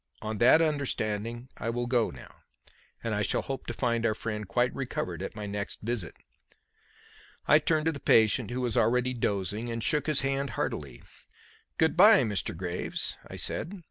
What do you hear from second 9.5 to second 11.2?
and shook his hand heartily.